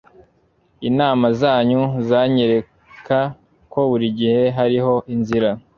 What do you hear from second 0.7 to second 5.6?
inama zanyu zanyereka ko burigihe hariho inzira